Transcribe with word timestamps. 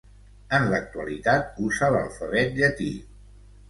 En 0.57 0.65
l'actualitat 0.71 1.63
usa 1.69 1.93
l'alfabet 1.99 2.61
llatí. 2.61 2.93